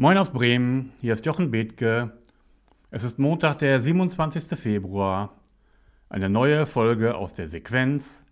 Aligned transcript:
Moin 0.00 0.16
aus 0.16 0.30
Bremen, 0.30 0.92
hier 1.00 1.12
ist 1.12 1.26
Jochen 1.26 1.50
Bethke. 1.50 2.12
Es 2.92 3.02
ist 3.02 3.18
Montag, 3.18 3.58
der 3.58 3.80
27. 3.80 4.56
Februar. 4.56 5.34
Eine 6.08 6.28
neue 6.28 6.66
Folge 6.66 7.16
aus 7.16 7.32
der 7.32 7.48
Sequenz. 7.48 8.24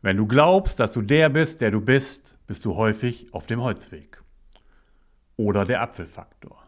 Wenn 0.00 0.16
du 0.16 0.26
glaubst, 0.26 0.80
dass 0.80 0.94
du 0.94 1.02
der 1.02 1.28
bist, 1.28 1.60
der 1.60 1.70
du 1.70 1.82
bist, 1.82 2.34
bist 2.46 2.64
du 2.64 2.76
häufig 2.76 3.28
auf 3.34 3.46
dem 3.46 3.60
Holzweg. 3.60 4.22
Oder 5.36 5.66
der 5.66 5.82
Apfelfaktor. 5.82 6.66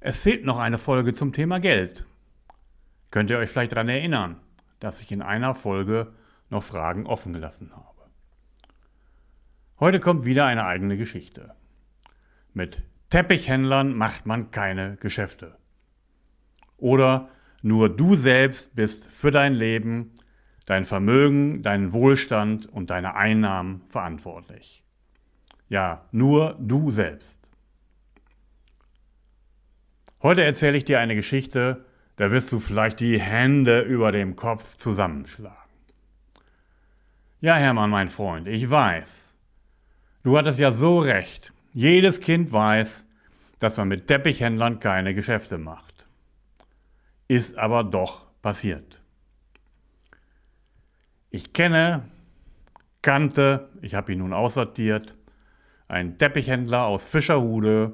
Es 0.00 0.20
fehlt 0.20 0.44
noch 0.44 0.58
eine 0.58 0.76
Folge 0.76 1.14
zum 1.14 1.32
Thema 1.32 1.58
Geld. 1.58 2.04
Könnt 3.10 3.30
ihr 3.30 3.38
euch 3.38 3.48
vielleicht 3.48 3.72
daran 3.72 3.88
erinnern, 3.88 4.36
dass 4.78 5.00
ich 5.00 5.10
in 5.10 5.22
einer 5.22 5.54
Folge 5.54 6.12
noch 6.50 6.64
Fragen 6.64 7.06
offen 7.06 7.32
gelassen 7.32 7.72
habe. 7.74 8.10
Heute 9.80 10.00
kommt 10.00 10.26
wieder 10.26 10.44
eine 10.44 10.66
eigene 10.66 10.98
Geschichte. 10.98 11.54
Mit 12.56 12.80
Teppichhändlern 13.10 13.94
macht 13.94 14.24
man 14.24 14.50
keine 14.50 14.96
Geschäfte. 14.96 15.58
Oder 16.78 17.28
nur 17.60 17.94
du 17.94 18.14
selbst 18.14 18.74
bist 18.74 19.04
für 19.04 19.30
dein 19.30 19.52
Leben, 19.52 20.14
dein 20.64 20.86
Vermögen, 20.86 21.62
deinen 21.62 21.92
Wohlstand 21.92 22.64
und 22.64 22.88
deine 22.88 23.14
Einnahmen 23.14 23.82
verantwortlich. 23.90 24.82
Ja, 25.68 26.06
nur 26.12 26.56
du 26.58 26.90
selbst. 26.90 27.50
Heute 30.22 30.42
erzähle 30.42 30.78
ich 30.78 30.86
dir 30.86 30.98
eine 30.98 31.14
Geschichte, 31.14 31.84
da 32.16 32.30
wirst 32.30 32.52
du 32.52 32.58
vielleicht 32.58 33.00
die 33.00 33.20
Hände 33.20 33.82
über 33.82 34.12
dem 34.12 34.34
Kopf 34.34 34.76
zusammenschlagen. 34.76 35.70
Ja, 37.42 37.56
Hermann, 37.56 37.90
mein 37.90 38.08
Freund, 38.08 38.48
ich 38.48 38.70
weiß. 38.70 39.34
Du 40.22 40.38
hattest 40.38 40.58
ja 40.58 40.72
so 40.72 41.00
recht. 41.00 41.52
Jedes 41.78 42.20
Kind 42.20 42.54
weiß, 42.54 43.06
dass 43.58 43.76
man 43.76 43.88
mit 43.88 44.06
Teppichhändlern 44.06 44.80
keine 44.80 45.14
Geschäfte 45.14 45.58
macht. 45.58 46.06
Ist 47.28 47.58
aber 47.58 47.84
doch 47.84 48.24
passiert. 48.40 49.02
Ich 51.28 51.52
kenne, 51.52 52.04
kannte, 53.02 53.68
ich 53.82 53.94
habe 53.94 54.14
ihn 54.14 54.20
nun 54.20 54.32
aussortiert, 54.32 55.18
einen 55.86 56.16
Teppichhändler 56.16 56.86
aus 56.86 57.04
Fischerhude, 57.04 57.92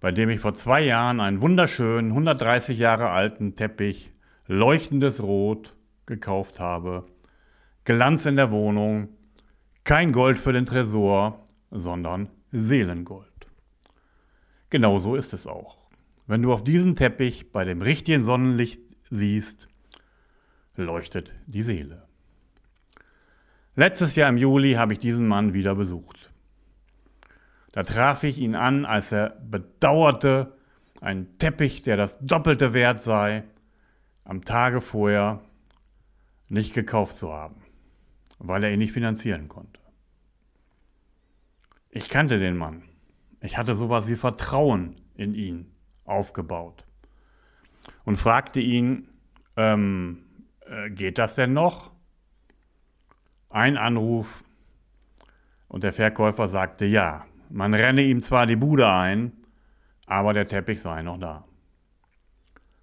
bei 0.00 0.10
dem 0.10 0.30
ich 0.30 0.40
vor 0.40 0.54
zwei 0.54 0.80
Jahren 0.80 1.20
einen 1.20 1.42
wunderschönen, 1.42 2.12
130 2.12 2.78
Jahre 2.78 3.10
alten 3.10 3.54
Teppich, 3.54 4.14
leuchtendes 4.46 5.22
Rot, 5.22 5.74
gekauft 6.06 6.58
habe. 6.58 7.04
Glanz 7.84 8.24
in 8.24 8.36
der 8.36 8.50
Wohnung, 8.50 9.10
kein 9.84 10.10
Gold 10.12 10.38
für 10.38 10.54
den 10.54 10.64
Tresor, 10.64 11.46
sondern 11.70 12.30
Seelengold. 12.52 13.28
Genauso 14.70 15.16
ist 15.16 15.32
es 15.32 15.46
auch. 15.46 15.78
Wenn 16.26 16.42
du 16.42 16.52
auf 16.52 16.62
diesen 16.62 16.96
Teppich 16.96 17.52
bei 17.52 17.64
dem 17.64 17.82
richtigen 17.82 18.24
Sonnenlicht 18.24 18.80
siehst, 19.10 19.68
leuchtet 20.76 21.32
die 21.46 21.62
Seele. 21.62 22.06
Letztes 23.74 24.16
Jahr 24.16 24.28
im 24.28 24.36
Juli 24.36 24.74
habe 24.74 24.92
ich 24.92 24.98
diesen 24.98 25.26
Mann 25.26 25.54
wieder 25.54 25.74
besucht. 25.74 26.30
Da 27.72 27.82
traf 27.82 28.24
ich 28.24 28.38
ihn 28.38 28.54
an, 28.54 28.84
als 28.84 29.12
er 29.12 29.30
bedauerte, 29.30 30.54
einen 31.00 31.38
Teppich, 31.38 31.82
der 31.82 31.96
das 31.96 32.18
Doppelte 32.18 32.74
wert 32.74 33.02
sei, 33.02 33.44
am 34.24 34.44
Tage 34.44 34.80
vorher 34.80 35.40
nicht 36.48 36.74
gekauft 36.74 37.16
zu 37.16 37.32
haben, 37.32 37.62
weil 38.38 38.64
er 38.64 38.72
ihn 38.72 38.80
nicht 38.80 38.92
finanzieren 38.92 39.48
konnte. 39.48 39.80
Ich 41.90 42.08
kannte 42.08 42.38
den 42.38 42.56
Mann. 42.56 42.82
Ich 43.40 43.56
hatte 43.56 43.74
sowas 43.74 44.08
wie 44.08 44.16
Vertrauen 44.16 44.96
in 45.14 45.34
ihn 45.34 45.72
aufgebaut 46.04 46.84
und 48.04 48.16
fragte 48.16 48.60
ihn, 48.60 49.08
ähm, 49.56 50.24
äh, 50.66 50.90
geht 50.90 51.18
das 51.18 51.34
denn 51.34 51.52
noch? 51.52 51.92
Ein 53.50 53.76
Anruf 53.76 54.44
und 55.68 55.84
der 55.84 55.92
Verkäufer 55.92 56.48
sagte 56.48 56.84
ja. 56.84 57.24
Man 57.50 57.72
renne 57.72 58.02
ihm 58.02 58.20
zwar 58.20 58.46
die 58.46 58.56
Bude 58.56 58.90
ein, 58.90 59.32
aber 60.06 60.34
der 60.34 60.48
Teppich 60.48 60.82
sei 60.82 61.02
noch 61.02 61.18
da. 61.18 61.44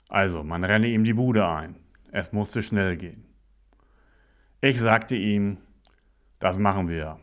Also, 0.09 0.44
man 0.44 0.63
renne 0.63 0.88
ihm 0.88 1.03
die 1.03 1.13
Bude 1.13 1.47
ein. 1.47 1.75
Es 2.12 2.31
musste 2.31 2.63
schnell 2.63 2.97
gehen. 2.97 3.25
Ich 4.62 4.79
sagte 4.79 5.16
ihm, 5.16 5.58
das 6.40 6.58
machen 6.58 6.88
wir. 6.88 7.19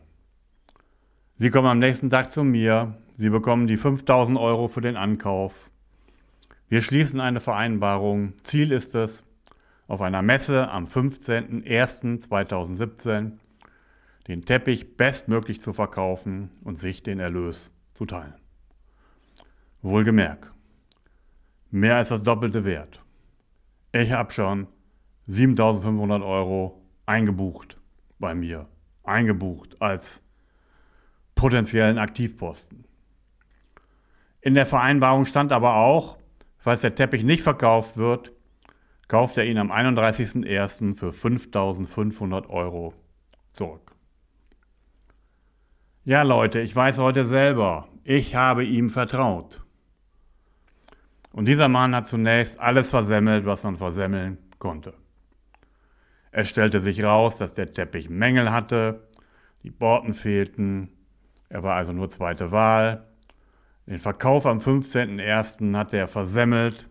Sie 1.39 1.49
kommen 1.49 1.67
am 1.67 1.79
nächsten 1.79 2.11
Tag 2.11 2.31
zu 2.31 2.43
mir. 2.43 2.95
Sie 3.15 3.29
bekommen 3.29 3.65
die 3.65 3.77
5000 3.77 4.37
Euro 4.37 4.67
für 4.67 4.81
den 4.81 4.95
Ankauf. 4.95 5.71
Wir 6.69 6.83
schließen 6.83 7.19
eine 7.19 7.39
Vereinbarung. 7.39 8.33
Ziel 8.43 8.71
ist 8.71 8.93
es, 8.93 9.23
auf 9.87 10.01
einer 10.01 10.21
Messe 10.21 10.69
am 10.69 10.85
15.01.2017 10.85 13.31
den 14.27 14.45
Teppich 14.45 14.95
bestmöglich 14.95 15.59
zu 15.59 15.73
verkaufen 15.73 16.51
und 16.63 16.75
sich 16.75 17.01
den 17.03 17.19
Erlös 17.19 17.71
zu 17.95 18.05
teilen. 18.05 18.35
Wohlgemerkt, 19.81 20.51
mehr 21.71 21.97
als 21.97 22.09
das 22.09 22.21
Doppelte 22.23 22.63
wert. 22.63 23.01
Ich 23.91 24.11
habe 24.11 24.31
schon 24.31 24.67
7500 25.27 26.21
Euro 26.21 26.81
eingebucht 27.05 27.77
bei 28.19 28.33
mir. 28.33 28.67
Eingebucht 29.03 29.81
als 29.81 30.22
potenziellen 31.35 31.97
Aktivposten. 31.97 32.85
In 34.41 34.55
der 34.55 34.65
Vereinbarung 34.65 35.25
stand 35.25 35.51
aber 35.51 35.75
auch, 35.75 36.17
falls 36.57 36.81
der 36.81 36.95
Teppich 36.95 37.23
nicht 37.23 37.43
verkauft 37.43 37.97
wird, 37.97 38.31
kauft 39.07 39.37
er 39.37 39.45
ihn 39.45 39.57
am 39.57 39.71
31.01. 39.71 40.95
für 40.95 41.09
5.500 41.09 42.49
Euro 42.49 42.93
zurück. 43.53 43.93
Ja 46.03 46.23
Leute, 46.23 46.59
ich 46.59 46.75
weiß 46.75 46.97
heute 46.97 47.25
selber, 47.25 47.87
ich 48.03 48.35
habe 48.35 48.65
ihm 48.65 48.89
vertraut. 48.89 49.63
Und 51.31 51.45
dieser 51.45 51.69
Mann 51.69 51.95
hat 51.95 52.07
zunächst 52.07 52.59
alles 52.59 52.89
versemmelt, 52.89 53.45
was 53.45 53.63
man 53.63 53.77
versemmeln 53.77 54.37
konnte. 54.59 54.93
Es 56.31 56.49
stellte 56.49 56.81
sich 56.81 57.03
raus, 57.03 57.37
dass 57.37 57.53
der 57.53 57.73
Teppich 57.73 58.09
Mängel 58.09 58.51
hatte, 58.51 59.07
die 59.63 59.71
Borten 59.71 60.13
fehlten, 60.13 60.89
er 61.53 61.61
war 61.61 61.75
also 61.75 61.93
nur 61.93 62.09
zweite 62.09 62.51
Wahl. 62.51 63.05
Den 63.85 63.99
Verkauf 63.99 64.47
am 64.47 64.57
15.01. 64.57 65.77
hat 65.77 65.93
er 65.93 66.07
versemmelt, 66.07 66.89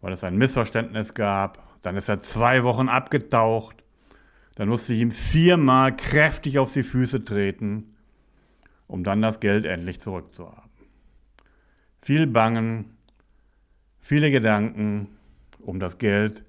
weil 0.00 0.12
es 0.12 0.24
ein 0.24 0.36
Missverständnis 0.36 1.14
gab. 1.14 1.62
Dann 1.80 1.96
ist 1.96 2.08
er 2.08 2.20
zwei 2.20 2.64
Wochen 2.64 2.88
abgetaucht. 2.88 3.84
Dann 4.56 4.68
musste 4.68 4.92
ich 4.92 5.00
ihm 5.02 5.12
viermal 5.12 5.94
kräftig 5.94 6.58
auf 6.58 6.72
die 6.72 6.82
Füße 6.82 7.24
treten, 7.24 7.94
um 8.88 9.04
dann 9.04 9.22
das 9.22 9.38
Geld 9.38 9.66
endlich 9.66 10.00
zurückzuhaben. 10.00 10.70
Viel 12.02 12.26
Bangen, 12.26 12.96
viele 14.00 14.32
Gedanken, 14.32 15.16
um 15.60 15.78
das 15.78 15.98
Geld 15.98 16.44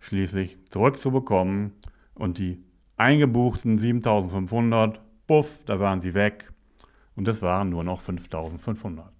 schließlich 0.00 0.58
zurückzubekommen 0.68 1.74
und 2.14 2.38
die 2.38 2.64
eingebuchten 2.96 3.78
7500 3.78 5.00
Buff, 5.30 5.62
da 5.64 5.78
waren 5.78 6.00
sie 6.00 6.14
weg 6.14 6.50
und 7.14 7.28
es 7.28 7.40
waren 7.40 7.70
nur 7.70 7.84
noch 7.84 8.00
5500. 8.00 9.12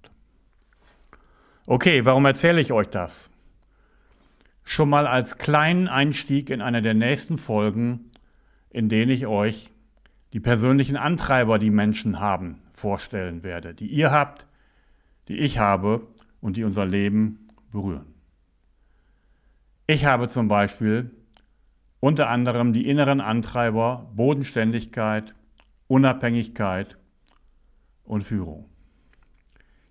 Okay, 1.66 2.04
warum 2.04 2.26
erzähle 2.26 2.60
ich 2.60 2.72
euch 2.72 2.88
das? 2.88 3.30
Schon 4.64 4.88
mal 4.88 5.06
als 5.06 5.38
kleinen 5.38 5.86
Einstieg 5.86 6.50
in 6.50 6.62
eine 6.62 6.82
der 6.82 6.94
nächsten 6.94 7.38
Folgen, 7.38 8.10
in 8.70 8.88
denen 8.88 9.12
ich 9.12 9.28
euch 9.28 9.70
die 10.32 10.40
persönlichen 10.40 10.96
Antreiber, 10.96 11.60
die 11.60 11.70
Menschen 11.70 12.18
haben, 12.18 12.60
vorstellen 12.72 13.44
werde, 13.44 13.72
die 13.72 13.86
ihr 13.86 14.10
habt, 14.10 14.48
die 15.28 15.38
ich 15.38 15.60
habe 15.60 16.08
und 16.40 16.56
die 16.56 16.64
unser 16.64 16.86
Leben 16.86 17.46
berühren. 17.70 18.16
Ich 19.86 20.06
habe 20.06 20.28
zum 20.28 20.48
Beispiel 20.48 21.12
unter 22.00 22.28
anderem 22.28 22.72
die 22.72 22.88
inneren 22.88 23.20
Antreiber 23.20 24.10
Bodenständigkeit, 24.16 25.36
Unabhängigkeit 25.90 26.96
und 28.04 28.22
Führung. 28.22 28.66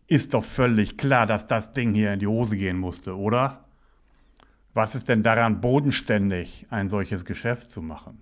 Ist 0.08 0.34
doch 0.34 0.46
völlig 0.46 0.98
klar, 0.98 1.26
dass 1.26 1.46
das 1.46 1.74
Ding 1.74 1.94
hier 1.94 2.14
in 2.14 2.22
die 2.22 2.28
Hose 2.28 2.56
gehen 2.56 2.78
musste, 2.78 3.18
oder? 3.18 3.66
Was 4.74 4.96
ist 4.96 5.10
denn 5.10 5.24
daran 5.24 5.60
bodenständig, 5.60 6.68
ein 6.70 6.88
solches 6.88 7.26
Geschäft 7.26 7.70
zu 7.70 7.82
machen? 7.82 8.22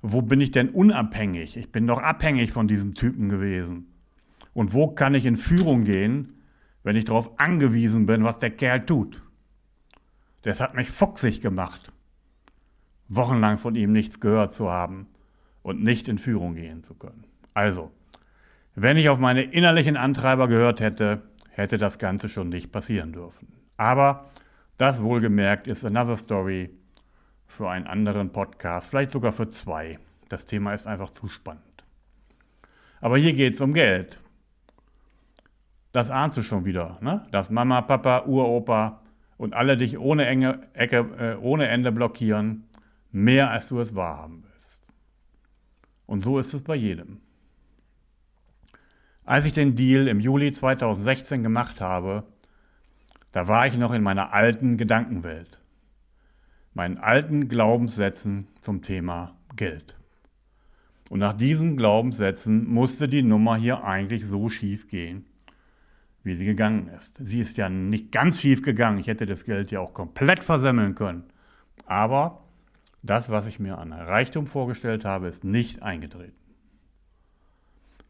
Wo 0.00 0.22
bin 0.22 0.40
ich 0.40 0.50
denn 0.50 0.70
unabhängig? 0.70 1.58
Ich 1.58 1.70
bin 1.70 1.86
doch 1.86 1.98
abhängig 1.98 2.50
von 2.50 2.66
diesem 2.66 2.94
Typen 2.94 3.28
gewesen. 3.28 3.92
Und 4.54 4.72
wo 4.72 4.88
kann 4.88 5.14
ich 5.14 5.26
in 5.26 5.36
Führung 5.36 5.84
gehen, 5.84 6.40
wenn 6.82 6.96
ich 6.96 7.04
darauf 7.04 7.38
angewiesen 7.38 8.06
bin, 8.06 8.24
was 8.24 8.38
der 8.38 8.52
Kerl 8.52 8.86
tut? 8.86 9.22
Das 10.40 10.60
hat 10.60 10.74
mich 10.74 10.88
fuchsig 10.88 11.42
gemacht, 11.42 11.92
wochenlang 13.08 13.58
von 13.58 13.74
ihm 13.74 13.92
nichts 13.92 14.18
gehört 14.18 14.50
zu 14.50 14.70
haben 14.70 15.08
und 15.62 15.82
nicht 15.82 16.08
in 16.08 16.18
Führung 16.18 16.54
gehen 16.54 16.82
zu 16.82 16.94
können. 16.94 17.24
Also, 17.54 17.90
Wenn 18.80 18.96
ich 18.96 19.08
auf 19.08 19.18
meine 19.18 19.42
innerlichen 19.42 19.96
Antreiber 19.96 20.46
gehört 20.46 20.78
hätte, 20.78 21.22
hätte 21.50 21.78
das 21.78 21.98
Ganze 21.98 22.28
schon 22.28 22.48
nicht 22.48 22.70
passieren 22.70 23.12
dürfen. 23.12 23.48
Aber 23.76 24.26
das 24.76 25.02
wohlgemerkt 25.02 25.66
ist 25.66 25.84
another 25.84 26.16
story 26.16 26.70
für 27.48 27.68
einen 27.68 27.88
anderen 27.88 28.30
Podcast, 28.30 28.88
vielleicht 28.88 29.10
sogar 29.10 29.32
für 29.32 29.48
zwei. 29.48 29.98
Das 30.28 30.44
Thema 30.44 30.74
ist 30.74 30.86
einfach 30.86 31.10
zu 31.10 31.26
spannend. 31.26 31.64
Aber 33.00 33.18
hier 33.18 33.32
geht 33.32 33.54
es 33.54 33.60
um 33.60 33.74
Geld. 33.74 34.20
Das 35.90 36.10
ahnst 36.10 36.38
du 36.38 36.42
schon 36.42 36.64
wieder, 36.64 36.98
ne? 37.00 37.26
dass 37.32 37.50
Mama, 37.50 37.80
Papa, 37.82 38.26
Uropa 38.26 39.00
und 39.36 39.54
alle 39.54 39.76
dich 39.76 39.98
ohne, 39.98 40.26
enge, 40.26 40.68
Ecke, 40.74 40.98
äh, 41.18 41.36
ohne 41.42 41.66
Ende 41.66 41.90
blockieren, 41.90 42.68
mehr 43.10 43.50
als 43.50 43.68
du 43.68 43.80
es 43.80 43.96
wahrhaben 43.96 44.42
willst. 44.42 44.47
Und 46.08 46.24
so 46.24 46.38
ist 46.38 46.54
es 46.54 46.62
bei 46.62 46.74
jedem. 46.74 47.20
Als 49.24 49.44
ich 49.44 49.52
den 49.52 49.76
Deal 49.76 50.08
im 50.08 50.20
Juli 50.20 50.52
2016 50.52 51.42
gemacht 51.42 51.82
habe, 51.82 52.24
da 53.30 53.46
war 53.46 53.66
ich 53.66 53.76
noch 53.76 53.92
in 53.92 54.02
meiner 54.02 54.32
alten 54.32 54.78
Gedankenwelt, 54.78 55.60
meinen 56.72 56.96
alten 56.96 57.48
Glaubenssätzen 57.48 58.48
zum 58.62 58.80
Thema 58.80 59.36
Geld. 59.54 59.96
Und 61.10 61.18
nach 61.18 61.34
diesen 61.34 61.76
Glaubenssätzen 61.76 62.66
musste 62.66 63.06
die 63.06 63.22
Nummer 63.22 63.56
hier 63.56 63.84
eigentlich 63.84 64.24
so 64.24 64.48
schief 64.48 64.88
gehen, 64.88 65.26
wie 66.22 66.36
sie 66.36 66.46
gegangen 66.46 66.88
ist. 66.96 67.18
Sie 67.18 67.40
ist 67.40 67.58
ja 67.58 67.68
nicht 67.68 68.12
ganz 68.12 68.40
schief 68.40 68.62
gegangen. 68.62 68.98
Ich 68.98 69.08
hätte 69.08 69.26
das 69.26 69.44
Geld 69.44 69.70
ja 69.70 69.80
auch 69.80 69.92
komplett 69.92 70.42
versemmeln 70.42 70.94
können. 70.94 71.24
Aber 71.84 72.47
das, 73.08 73.30
was 73.30 73.46
ich 73.46 73.58
mir 73.58 73.78
an 73.78 73.92
Reichtum 73.92 74.46
vorgestellt 74.46 75.04
habe, 75.04 75.28
ist 75.28 75.44
nicht 75.44 75.82
eingetreten. 75.82 76.36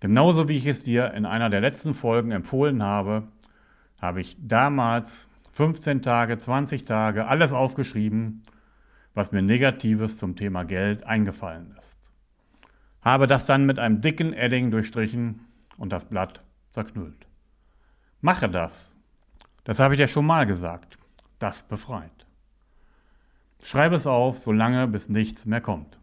Genauso 0.00 0.48
wie 0.48 0.56
ich 0.56 0.66
es 0.66 0.82
dir 0.82 1.12
in 1.14 1.26
einer 1.26 1.50
der 1.50 1.60
letzten 1.60 1.94
Folgen 1.94 2.30
empfohlen 2.30 2.82
habe, 2.82 3.24
habe 4.00 4.20
ich 4.20 4.36
damals 4.40 5.28
15 5.52 6.02
Tage, 6.02 6.38
20 6.38 6.84
Tage 6.84 7.26
alles 7.26 7.52
aufgeschrieben, 7.52 8.42
was 9.14 9.32
mir 9.32 9.42
Negatives 9.42 10.18
zum 10.18 10.36
Thema 10.36 10.64
Geld 10.64 11.04
eingefallen 11.04 11.74
ist. 11.76 11.98
Habe 13.02 13.26
das 13.26 13.46
dann 13.46 13.66
mit 13.66 13.78
einem 13.78 14.00
dicken 14.00 14.32
Edding 14.32 14.70
durchstrichen 14.70 15.40
und 15.76 15.92
das 15.92 16.04
Blatt 16.04 16.42
zerknüllt. 16.70 17.26
Mache 18.20 18.48
das. 18.48 18.92
Das 19.64 19.80
habe 19.80 19.94
ich 19.94 19.98
dir 19.98 20.08
schon 20.08 20.26
mal 20.26 20.46
gesagt. 20.46 20.98
Das 21.38 21.62
befreit. 21.62 22.17
Schreibe 23.62 23.96
es 23.96 24.06
auf, 24.06 24.40
solange 24.42 24.86
bis 24.86 25.08
nichts 25.08 25.46
mehr 25.46 25.60
kommt. 25.60 25.98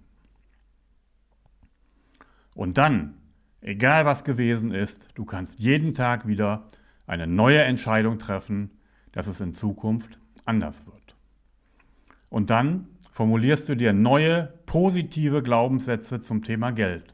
Und 2.54 2.78
dann, 2.78 3.16
egal 3.62 4.06
was 4.06 4.24
gewesen 4.24 4.72
ist, 4.72 5.10
du 5.16 5.25
kannst 5.25 5.60
jeden 5.60 5.94
Tag 5.94 6.28
wieder 6.28 6.69
eine 7.07 7.28
neue 7.28 7.62
Entscheidung 7.62 8.19
treffen, 8.19 8.72
dass 9.12 9.28
es 9.28 9.42
in 9.42 9.54
Zukunft 9.54 10.18
anders 10.46 10.86
wird. 10.86 11.16
Und 12.30 12.50
dann 12.50 12.88
formulierst 13.12 13.69
du 13.69 13.75
dir 13.75 13.94
neue 13.94 14.54
positive 14.66 15.42
Glaubenssätze 15.42 16.22
zum 16.22 16.44
Thema 16.44 16.72
Geld. 16.72 17.13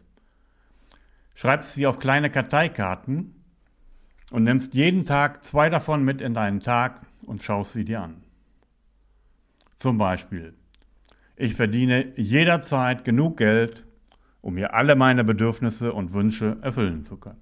Schreibst 1.36 1.74
sie 1.74 1.86
auf 1.86 2.00
kleine 2.00 2.30
Karteikarten 2.30 3.36
und 4.32 4.44
nimmst 4.44 4.74
jeden 4.74 5.06
Tag 5.06 5.44
zwei 5.44 5.70
davon 5.70 6.04
mit 6.04 6.22
in 6.22 6.34
deinen 6.34 6.60
Tag 6.60 7.02
und 7.26 7.44
schaust 7.44 7.74
sie 7.74 7.86
dir 7.86 8.02
an. 8.02 8.24
Zum 9.82 9.98
Beispiel, 9.98 10.54
ich 11.36 11.56
verdiene 11.56 12.14
jederzeit 12.16 13.04
genug 13.04 13.38
Geld, 13.38 13.84
um 14.40 14.54
mir 14.54 14.76
alle 14.76 14.96
meine 14.96 15.24
Bedürfnisse 15.24 15.92
und 15.92 16.14
Wünsche 16.14 16.60
erfüllen 16.62 17.04
zu 17.04 17.18
können. 17.18 17.42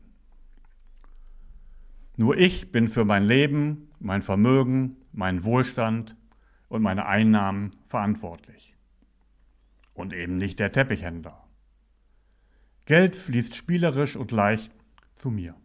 Nur 2.16 2.38
ich 2.38 2.72
bin 2.72 2.88
für 2.88 3.04
mein 3.04 3.26
Leben, 3.26 3.90
mein 4.00 4.22
Vermögen, 4.22 4.96
meinen 5.12 5.44
Wohlstand 5.44 6.16
und 6.70 6.82
meine 6.82 7.08
Einnahmen 7.08 7.72
verantwortlich. 7.88 8.74
Und 9.94 10.14
eben 10.14 10.38
nicht 10.38 10.62
der 10.62 10.72
Teppichhändler. 10.72 11.44
Geld 12.86 13.18
fließt 13.18 13.54
spielerisch 13.54 14.16
und 14.16 14.32
leicht 14.32 14.72
zu 15.16 15.30
mir 15.30 15.56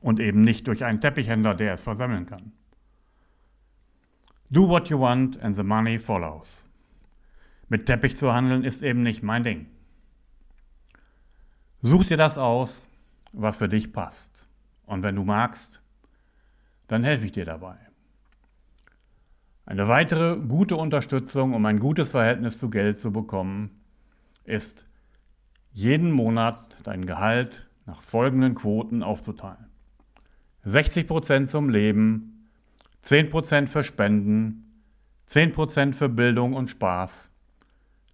und 0.00 0.20
eben 0.20 0.40
nicht 0.40 0.66
durch 0.68 0.86
einen 0.86 1.02
Teppichhändler, 1.02 1.54
der 1.54 1.74
es 1.74 1.82
versammeln 1.82 2.24
kann. 2.24 2.52
Do 4.54 4.68
what 4.68 4.88
you 4.88 5.00
want 5.00 5.36
and 5.42 5.56
the 5.56 5.64
money 5.64 5.98
follows. 5.98 6.62
Mit 7.68 7.86
Teppich 7.86 8.16
zu 8.16 8.32
handeln 8.32 8.62
ist 8.62 8.84
eben 8.84 9.02
nicht 9.02 9.20
mein 9.20 9.42
Ding. 9.42 9.66
Such 11.82 12.04
dir 12.04 12.16
das 12.16 12.38
aus, 12.38 12.86
was 13.32 13.56
für 13.56 13.68
dich 13.68 13.92
passt. 13.92 14.46
Und 14.86 15.02
wenn 15.02 15.16
du 15.16 15.24
magst, 15.24 15.82
dann 16.86 17.02
helfe 17.02 17.26
ich 17.26 17.32
dir 17.32 17.44
dabei. 17.44 17.76
Eine 19.66 19.88
weitere 19.88 20.36
gute 20.36 20.76
Unterstützung, 20.76 21.52
um 21.52 21.66
ein 21.66 21.80
gutes 21.80 22.10
Verhältnis 22.10 22.60
zu 22.60 22.70
Geld 22.70 23.00
zu 23.00 23.10
bekommen, 23.10 23.82
ist 24.44 24.86
jeden 25.72 26.12
Monat 26.12 26.76
dein 26.84 27.06
Gehalt 27.06 27.68
nach 27.86 28.02
folgenden 28.02 28.54
Quoten 28.54 29.02
aufzuteilen. 29.02 29.66
60% 30.64 31.46
zum 31.46 31.70
Leben, 31.70 32.33
10% 33.04 33.66
für 33.66 33.84
Spenden, 33.84 34.82
10% 35.28 35.92
für 35.92 36.08
Bildung 36.08 36.54
und 36.54 36.70
Spaß, 36.70 37.30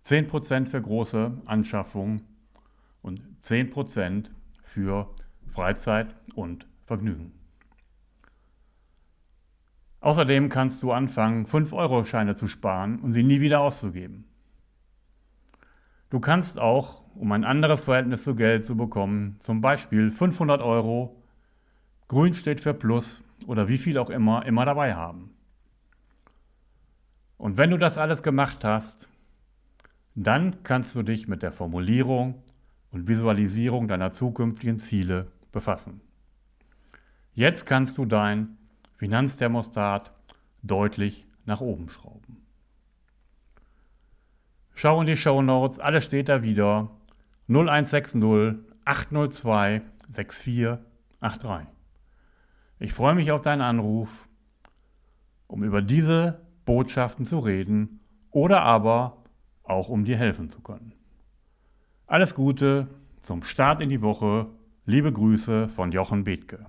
10% 0.04 0.66
für 0.66 0.82
große 0.82 1.32
Anschaffungen 1.46 2.22
und 3.00 3.22
10% 3.44 4.26
für 4.64 5.08
Freizeit 5.46 6.14
und 6.34 6.66
Vergnügen. 6.86 7.32
Außerdem 10.00 10.48
kannst 10.48 10.82
du 10.82 10.90
anfangen, 10.90 11.46
5-Euro-Scheine 11.46 12.34
zu 12.34 12.48
sparen 12.48 12.98
und 12.98 13.12
sie 13.12 13.22
nie 13.22 13.40
wieder 13.40 13.60
auszugeben. 13.60 14.24
Du 16.08 16.18
kannst 16.18 16.58
auch, 16.58 17.02
um 17.14 17.30
ein 17.30 17.44
anderes 17.44 17.84
Verhältnis 17.84 18.24
zu 18.24 18.34
Geld 18.34 18.64
zu 18.64 18.76
bekommen, 18.76 19.36
zum 19.38 19.60
Beispiel 19.60 20.10
500 20.10 20.60
Euro 20.62 21.22
Grün 22.08 22.34
steht 22.34 22.60
für 22.60 22.74
Plus 22.74 23.22
oder 23.46 23.68
wie 23.68 23.78
viel 23.78 23.98
auch 23.98 24.10
immer, 24.10 24.44
immer 24.46 24.64
dabei 24.64 24.94
haben. 24.94 25.30
Und 27.36 27.56
wenn 27.56 27.70
du 27.70 27.78
das 27.78 27.98
alles 27.98 28.22
gemacht 28.22 28.64
hast, 28.64 29.08
dann 30.14 30.62
kannst 30.62 30.94
du 30.94 31.02
dich 31.02 31.28
mit 31.28 31.42
der 31.42 31.52
Formulierung 31.52 32.42
und 32.90 33.08
Visualisierung 33.08 33.88
deiner 33.88 34.10
zukünftigen 34.10 34.78
Ziele 34.78 35.28
befassen. 35.52 36.00
Jetzt 37.32 37.64
kannst 37.64 37.96
du 37.96 38.04
dein 38.04 38.58
Finanzthermostat 38.96 40.12
deutlich 40.62 41.26
nach 41.46 41.60
oben 41.60 41.88
schrauben. 41.88 42.36
Schau 44.74 45.00
in 45.00 45.06
die 45.06 45.16
Show 45.16 45.40
Notes, 45.40 45.78
alles 45.78 46.04
steht 46.04 46.28
da 46.28 46.42
wieder. 46.42 46.90
0160 47.48 48.58
802 48.84 49.82
6483. 50.08 51.79
Ich 52.82 52.94
freue 52.94 53.14
mich 53.14 53.30
auf 53.30 53.42
deinen 53.42 53.60
Anruf, 53.60 54.08
um 55.46 55.62
über 55.62 55.82
diese 55.82 56.40
Botschaften 56.64 57.26
zu 57.26 57.38
reden 57.38 58.00
oder 58.30 58.62
aber 58.62 59.22
auch 59.62 59.90
um 59.90 60.06
dir 60.06 60.16
helfen 60.16 60.48
zu 60.48 60.62
können. 60.62 60.94
Alles 62.06 62.34
Gute 62.34 62.88
zum 63.20 63.42
Start 63.42 63.82
in 63.82 63.90
die 63.90 64.00
Woche. 64.00 64.46
Liebe 64.86 65.12
Grüße 65.12 65.68
von 65.68 65.92
Jochen 65.92 66.24
Bethke. 66.24 66.64